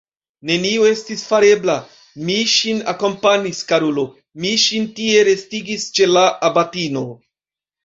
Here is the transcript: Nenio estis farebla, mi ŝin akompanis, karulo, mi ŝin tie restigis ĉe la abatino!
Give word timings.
Nenio 0.49 0.85
estis 0.91 1.19
farebla, 1.31 1.75
mi 2.29 2.37
ŝin 2.53 2.79
akompanis, 2.95 3.61
karulo, 3.73 4.07
mi 4.47 4.55
ŝin 4.65 4.89
tie 5.03 5.23
restigis 5.31 5.89
ĉe 6.01 6.11
la 6.17 6.27
abatino! 6.53 7.07